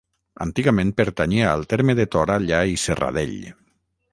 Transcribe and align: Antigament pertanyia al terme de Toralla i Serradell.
Antigament 0.45 0.93
pertanyia 1.01 1.51
al 1.57 1.67
terme 1.75 1.97
de 2.01 2.07
Toralla 2.17 2.63
i 2.73 2.81
Serradell. 2.85 3.37